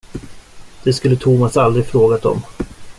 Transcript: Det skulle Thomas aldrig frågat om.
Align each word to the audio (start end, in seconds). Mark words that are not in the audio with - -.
Det 0.83 0.93
skulle 0.93 1.15
Thomas 1.15 1.57
aldrig 1.57 1.85
frågat 1.85 2.25
om. 2.25 2.41